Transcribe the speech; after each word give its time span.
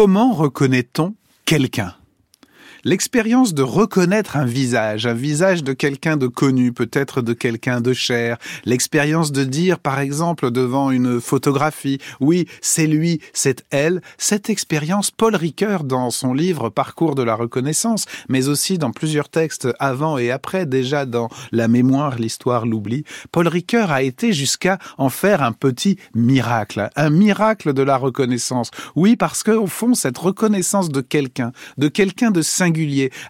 Comment 0.00 0.32
reconnaît-on 0.32 1.16
quelqu'un? 1.44 1.97
L'expérience 2.88 3.52
de 3.52 3.60
reconnaître 3.60 4.38
un 4.38 4.46
visage, 4.46 5.04
un 5.04 5.12
visage 5.12 5.62
de 5.62 5.74
quelqu'un 5.74 6.16
de 6.16 6.26
connu, 6.26 6.72
peut-être 6.72 7.20
de 7.20 7.34
quelqu'un 7.34 7.82
de 7.82 7.92
cher, 7.92 8.38
l'expérience 8.64 9.30
de 9.30 9.44
dire 9.44 9.78
par 9.78 10.00
exemple 10.00 10.50
devant 10.50 10.90
une 10.90 11.20
photographie, 11.20 11.98
oui, 12.18 12.48
c'est 12.62 12.86
lui, 12.86 13.20
c'est 13.34 13.62
elle, 13.68 14.00
cette 14.16 14.48
expérience, 14.48 15.10
Paul 15.10 15.36
Ricoeur 15.36 15.84
dans 15.84 16.10
son 16.10 16.32
livre 16.32 16.70
Parcours 16.70 17.14
de 17.14 17.22
la 17.22 17.34
reconnaissance, 17.34 18.06
mais 18.30 18.48
aussi 18.48 18.78
dans 18.78 18.90
plusieurs 18.90 19.28
textes 19.28 19.68
avant 19.78 20.16
et 20.16 20.30
après, 20.30 20.64
déjà 20.64 21.04
dans 21.04 21.28
La 21.52 21.68
mémoire, 21.68 22.16
l'histoire, 22.16 22.64
l'oubli, 22.64 23.04
Paul 23.32 23.48
Ricoeur 23.48 23.92
a 23.92 24.00
été 24.00 24.32
jusqu'à 24.32 24.78
en 24.96 25.10
faire 25.10 25.42
un 25.42 25.52
petit 25.52 25.98
miracle, 26.14 26.88
un 26.96 27.10
miracle 27.10 27.74
de 27.74 27.82
la 27.82 27.98
reconnaissance. 27.98 28.70
Oui, 28.96 29.14
parce 29.14 29.42
que 29.42 29.50
au 29.50 29.66
fond, 29.66 29.92
cette 29.92 30.16
reconnaissance 30.16 30.88
de 30.88 31.02
quelqu'un, 31.02 31.52
de 31.76 31.88
quelqu'un 31.88 32.30
de 32.30 32.40
singulier, 32.40 32.77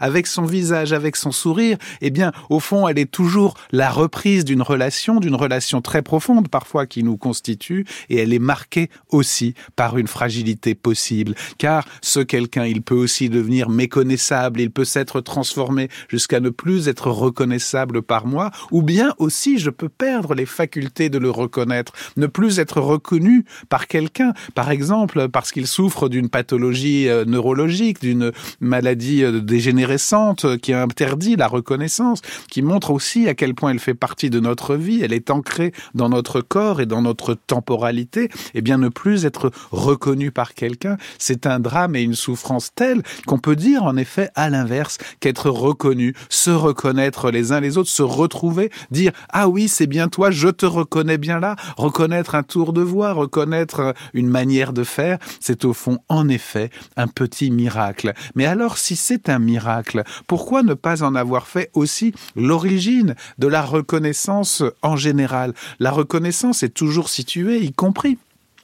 avec 0.01 0.27
son 0.27 0.45
visage, 0.45 0.93
avec 0.93 1.17
son 1.17 1.33
sourire, 1.33 1.79
eh 2.01 2.11
bien, 2.11 2.33
au 2.51 2.61
fond, 2.61 2.89
elle 2.89 2.99
est 2.99 3.11
toujours 3.11 3.55
la 3.71 3.91
reprise 3.91 4.45
d'une 4.45 4.63
relation, 4.63 5.21
d'une 5.21 5.35
relation 5.35 5.81
très 5.81 6.03
profonde 6.03 6.49
parfois 6.49 6.87
qui 6.87 7.03
nous 7.03 7.17
constitue, 7.17 7.87
et 8.09 8.19
elle 8.19 8.33
est 8.33 8.39
marquée 8.39 8.91
aussi 9.11 9.55
par 9.77 9.99
une 9.99 10.07
fragilité 10.07 10.75
possible. 10.75 11.35
Car 11.59 11.87
ce 12.03 12.21
quelqu'un, 12.21 12.65
il 12.65 12.83
peut 12.83 12.95
aussi 12.95 13.29
devenir 13.29 13.69
méconnaissable, 13.69 14.61
il 14.61 14.71
peut 14.71 14.85
s'être 14.85 15.21
transformé 15.21 15.89
jusqu'à 16.09 16.41
ne 16.41 16.51
plus 16.51 16.89
être 16.89 17.11
reconnaissable 17.11 18.03
par 18.03 18.27
moi, 18.27 18.51
ou 18.71 18.83
bien 18.83 19.15
aussi 19.19 19.59
je 19.59 19.71
peux 19.71 19.89
perdre 19.89 20.35
les 20.35 20.47
facultés 20.47 21.09
de 21.09 21.19
le 21.19 21.31
reconnaître, 21.31 21.93
ne 22.17 22.27
plus 22.27 22.59
être 22.59 22.81
reconnu 22.81 23.45
par 23.69 23.87
quelqu'un, 23.87 24.33
par 24.55 24.71
exemple 24.71 25.29
parce 25.29 25.53
qu'il 25.53 25.67
souffre 25.67 26.09
d'une 26.09 26.29
pathologie 26.29 27.09
euh, 27.09 27.25
neurologique, 27.25 28.01
d'une 28.01 28.33
maladie 28.61 29.25
euh, 29.25 29.28
dégénérescente 29.31 30.59
qui 30.59 30.73
interdit 30.73 31.37
la 31.37 31.47
reconnaissance, 31.47 32.23
qui 32.51 32.63
montre 32.63 32.91
aussi 32.91 33.29
à 33.29 33.35
quel 33.35 33.55
point 33.55 33.71
elle 33.71 33.79
fait 33.79 33.95
partie 33.95 34.31
de 34.31 34.41
notre 34.41 34.75
vie, 34.75 35.01
elle 35.03 35.13
est 35.13 35.31
ancrée 35.31 35.73
dans 35.95 36.09
notre 36.09 36.41
corps 36.41 36.81
et 36.81 36.87
dans 36.87 37.03
notre 37.03 37.35
temporalité, 37.35 38.29
et 38.55 38.61
bien 38.61 38.79
ne 38.79 38.89
plus 38.89 39.25
être 39.25 39.51
reconnu 39.71 40.31
par 40.31 40.55
quelqu'un, 40.55 40.97
c'est 41.19 41.47
un 41.47 41.61
drame 41.61 41.97
et 41.97 42.03
une 42.03 42.15
souffrance 42.15 42.71
telle 42.75 43.03
qu'on 43.27 43.39
peut 43.39 43.57
dire 43.57 43.85
en 43.85 43.97
effet 43.97 44.31
à 44.35 44.51
l'inverse 44.51 44.99
qu'être 45.21 45.51
reconnu, 45.51 46.15
se 46.29 46.51
reconnaître 46.51 47.31
les 47.31 47.53
uns 47.53 47.61
les 47.61 47.79
autres, 47.79 47.91
se 47.91 48.03
retrouver, 48.03 48.71
dire 48.91 49.13
ah 49.31 49.49
oui 49.49 49.69
c'est 49.69 49.87
bien 49.87 50.09
toi, 50.09 50.31
je 50.31 50.49
te 50.49 50.67
reconnais 50.67 51.19
bien 51.19 51.41
là, 51.41 51.57
reconnaître 51.77 52.35
un 52.35 52.43
tour 52.43 52.73
de 52.73 52.83
voix, 52.83 53.13
reconnaître 53.13 53.95
une 54.15 54.29
manière 54.29 54.73
de 54.73 54.85
faire, 54.85 55.19
c'est 55.41 55.65
au 55.65 55.73
fond 55.73 55.99
en 56.09 56.29
effet 56.29 56.71
un 56.97 57.09
petit 57.09 57.51
miracle. 57.51 58.13
Mais 58.35 58.47
alors 58.47 58.79
si 58.79 58.97
c'est 58.97 59.18
un 59.27 59.39
miracle. 59.39 60.05
Pourquoi 60.27 60.63
ne 60.63 60.75
pas 60.75 61.03
en 61.03 61.15
avoir 61.15 61.47
fait 61.47 61.71
aussi 61.75 62.13
l'origine 62.37 63.15
de 63.39 63.47
la 63.47 63.63
reconnaissance 63.63 64.63
en 64.83 64.97
général? 64.97 65.55
La 65.81 65.91
reconnaissance 65.91 66.63
est 66.63 66.75
toujours 66.75 67.09
située, 67.09 67.61
y 67.61 67.73
compris 67.73 68.19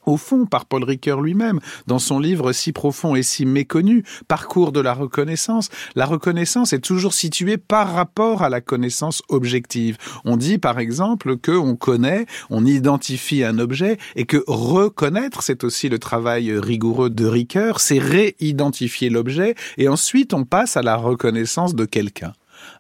au 0.07 0.17
fond 0.17 0.47
par 0.47 0.67
Paul 0.67 0.85
Ricoeur 0.85 1.21
lui-même 1.21 1.61
dans 1.87 1.99
son 1.99 2.19
livre 2.19 2.53
si 2.53 2.73
profond 2.73 3.15
et 3.15 3.23
si 3.23 3.47
méconnu, 3.47 4.05
Parcours 4.29 4.73
de 4.73 4.81
la 4.81 4.95
reconnaissance. 4.95 5.69
La 5.95 6.07
reconnaissance 6.07 6.73
est 6.73 6.81
toujours 6.81 7.15
située 7.15 7.57
par 7.57 7.95
rapport 7.95 8.43
à 8.43 8.49
la 8.49 8.61
connaissance 8.61 9.23
objective. 9.29 9.97
On 10.25 10.37
dit 10.37 10.59
par 10.59 10.79
exemple 10.79 11.37
que 11.37 11.53
on 11.53 11.77
connaît, 11.77 12.27
on 12.51 12.65
identifie 12.65 13.45
un 13.45 13.59
objet 13.59 13.99
et 14.17 14.25
que 14.25 14.43
reconnaître, 14.47 15.43
c'est 15.43 15.65
aussi 15.65 15.89
le 15.89 15.99
travail 15.99 16.57
rigoureux 16.57 17.11
de 17.11 17.27
Ricoeur, 17.27 17.81
c'est 17.81 17.99
réidentifier 17.99 19.11
l'objet 19.11 19.55
et 19.79 19.89
ensuite 19.89 20.35
on 20.35 20.45
passe 20.45 20.77
à 20.77 20.83
la 20.83 20.97
reconnaissance 20.97 21.75
de 21.75 21.85
quelqu'un 21.85 22.33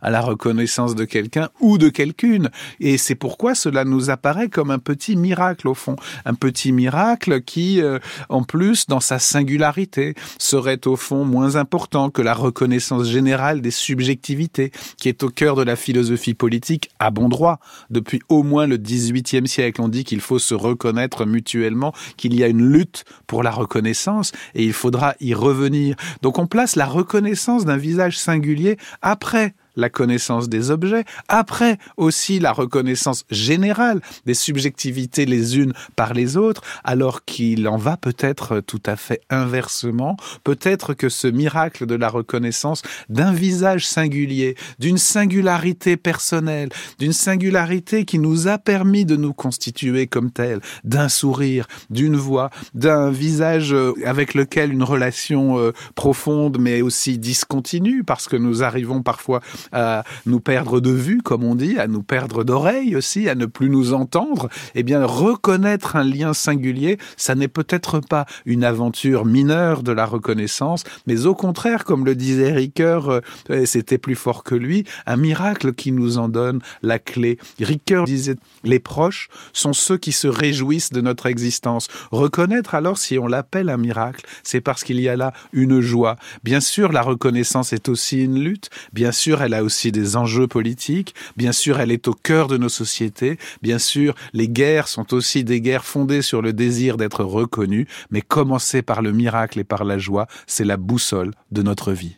à 0.02 0.10
la 0.10 0.20
reconnaissance 0.20 0.94
de 0.94 1.04
quelqu'un 1.04 1.48
ou 1.60 1.78
de 1.78 1.88
quelqu'une. 1.88 2.50
Et 2.80 2.98
c'est 2.98 3.14
pourquoi 3.14 3.54
cela 3.54 3.84
nous 3.84 4.10
apparaît 4.10 4.48
comme 4.48 4.70
un 4.70 4.78
petit 4.78 5.16
miracle 5.16 5.68
au 5.68 5.74
fond. 5.74 5.96
Un 6.24 6.34
petit 6.34 6.72
miracle 6.72 7.42
qui, 7.42 7.80
euh, 7.80 7.98
en 8.28 8.42
plus, 8.42 8.86
dans 8.86 9.00
sa 9.00 9.18
singularité, 9.18 10.14
serait 10.38 10.86
au 10.86 10.96
fond 10.96 11.24
moins 11.24 11.56
important 11.56 12.10
que 12.10 12.22
la 12.22 12.34
reconnaissance 12.34 13.08
générale 13.08 13.60
des 13.60 13.70
subjectivités, 13.70 14.72
qui 14.96 15.08
est 15.08 15.22
au 15.22 15.28
cœur 15.28 15.56
de 15.56 15.62
la 15.62 15.76
philosophie 15.76 16.34
politique 16.34 16.90
à 16.98 17.10
bon 17.10 17.28
droit. 17.28 17.60
Depuis 17.90 18.20
au 18.28 18.42
moins 18.42 18.66
le 18.66 18.76
XVIIIe 18.76 19.48
siècle, 19.48 19.80
on 19.80 19.88
dit 19.88 20.04
qu'il 20.04 20.20
faut 20.20 20.38
se 20.38 20.54
reconnaître 20.54 21.26
mutuellement, 21.26 21.92
qu'il 22.16 22.34
y 22.34 22.42
a 22.42 22.48
une 22.48 22.66
lutte 22.68 23.04
pour 23.26 23.42
la 23.42 23.50
reconnaissance, 23.50 24.32
et 24.54 24.64
il 24.64 24.72
faudra 24.72 25.14
y 25.20 25.34
revenir. 25.34 25.96
Donc 26.22 26.38
on 26.38 26.46
place 26.46 26.76
la 26.76 26.86
reconnaissance 26.86 27.64
d'un 27.64 27.76
visage 27.76 28.18
singulier 28.18 28.76
après 29.02 29.54
la 29.76 29.88
connaissance 29.88 30.48
des 30.48 30.70
objets, 30.70 31.04
après 31.28 31.78
aussi 31.96 32.38
la 32.38 32.52
reconnaissance 32.52 33.24
générale 33.30 34.00
des 34.26 34.34
subjectivités 34.34 35.26
les 35.26 35.58
unes 35.58 35.72
par 35.96 36.14
les 36.14 36.36
autres, 36.36 36.62
alors 36.84 37.24
qu'il 37.24 37.66
en 37.68 37.76
va 37.76 37.96
peut-être 37.96 38.60
tout 38.60 38.82
à 38.86 38.96
fait 38.96 39.20
inversement, 39.30 40.16
peut-être 40.42 40.94
que 40.94 41.08
ce 41.08 41.28
miracle 41.28 41.86
de 41.86 41.94
la 41.94 42.08
reconnaissance 42.08 42.82
d'un 43.08 43.32
visage 43.32 43.86
singulier, 43.86 44.56
d'une 44.78 44.98
singularité 44.98 45.96
personnelle, 45.96 46.68
d'une 46.98 47.12
singularité 47.12 48.04
qui 48.04 48.18
nous 48.18 48.48
a 48.48 48.58
permis 48.58 49.04
de 49.04 49.16
nous 49.16 49.32
constituer 49.32 50.06
comme 50.06 50.30
tel, 50.30 50.60
d'un 50.84 51.08
sourire, 51.08 51.66
d'une 51.90 52.16
voix, 52.16 52.50
d'un 52.74 53.10
visage 53.10 53.72
euh, 53.72 53.92
avec 54.04 54.34
lequel 54.34 54.72
une 54.72 54.82
relation 54.82 55.58
euh, 55.58 55.72
profonde 55.94 56.58
mais 56.58 56.82
aussi 56.82 57.18
discontinue, 57.18 58.04
parce 58.04 58.28
que 58.28 58.36
nous 58.36 58.62
arrivons 58.62 59.02
parfois 59.02 59.40
à 59.72 60.04
nous 60.26 60.40
perdre 60.40 60.80
de 60.80 60.90
vue, 60.90 61.22
comme 61.22 61.44
on 61.44 61.54
dit, 61.54 61.78
à 61.78 61.86
nous 61.86 62.02
perdre 62.02 62.44
d'oreille 62.44 62.96
aussi, 62.96 63.28
à 63.28 63.34
ne 63.34 63.46
plus 63.46 63.70
nous 63.70 63.92
entendre, 63.94 64.48
eh 64.74 64.82
bien, 64.82 65.04
reconnaître 65.04 65.96
un 65.96 66.04
lien 66.04 66.34
singulier, 66.34 66.98
ça 67.16 67.34
n'est 67.34 67.48
peut-être 67.48 68.00
pas 68.00 68.26
une 68.44 68.64
aventure 68.64 69.24
mineure 69.24 69.82
de 69.82 69.92
la 69.92 70.06
reconnaissance, 70.06 70.84
mais 71.06 71.26
au 71.26 71.34
contraire, 71.34 71.84
comme 71.84 72.04
le 72.04 72.14
disait 72.14 72.52
Ricoeur, 72.52 73.20
euh, 73.50 73.66
c'était 73.66 73.98
plus 73.98 74.14
fort 74.14 74.44
que 74.44 74.54
lui, 74.54 74.84
un 75.06 75.16
miracle 75.16 75.72
qui 75.72 75.92
nous 75.92 76.18
en 76.18 76.28
donne 76.28 76.60
la 76.82 76.98
clé. 76.98 77.38
Ricoeur 77.60 78.04
disait, 78.04 78.36
les 78.62 78.78
proches 78.78 79.28
sont 79.52 79.72
ceux 79.72 79.96
qui 79.96 80.12
se 80.12 80.28
réjouissent 80.28 80.92
de 80.92 81.00
notre 81.00 81.26
existence. 81.26 81.88
Reconnaître 82.10 82.74
alors, 82.74 82.98
si 82.98 83.18
on 83.18 83.26
l'appelle 83.26 83.68
un 83.68 83.76
miracle, 83.76 84.24
c'est 84.42 84.60
parce 84.60 84.84
qu'il 84.84 85.00
y 85.00 85.08
a 85.08 85.16
là 85.16 85.32
une 85.52 85.80
joie. 85.80 86.16
Bien 86.42 86.60
sûr, 86.60 86.92
la 86.92 87.02
reconnaissance 87.02 87.72
est 87.72 87.88
aussi 87.88 88.22
une 88.22 88.38
lutte. 88.38 88.70
Bien 88.92 89.12
sûr, 89.12 89.42
elle 89.54 89.60
a 89.60 89.64
aussi 89.64 89.92
des 89.92 90.16
enjeux 90.16 90.48
politiques. 90.48 91.14
Bien 91.36 91.52
sûr, 91.52 91.80
elle 91.80 91.92
est 91.92 92.08
au 92.08 92.12
cœur 92.12 92.48
de 92.48 92.56
nos 92.56 92.68
sociétés. 92.68 93.38
Bien 93.62 93.78
sûr, 93.78 94.14
les 94.32 94.48
guerres 94.48 94.88
sont 94.88 95.14
aussi 95.14 95.44
des 95.44 95.60
guerres 95.60 95.84
fondées 95.84 96.22
sur 96.22 96.42
le 96.42 96.52
désir 96.52 96.96
d'être 96.96 97.24
reconnues. 97.24 97.86
Mais 98.10 98.20
commencer 98.20 98.82
par 98.82 99.02
le 99.02 99.12
miracle 99.12 99.60
et 99.60 99.64
par 99.64 99.84
la 99.84 99.98
joie, 99.98 100.26
c'est 100.46 100.64
la 100.64 100.76
boussole 100.76 101.32
de 101.52 101.62
notre 101.62 101.92
vie. 101.92 102.16